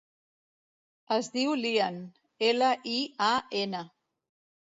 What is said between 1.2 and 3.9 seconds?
diu Lian: ela, i, a, ena.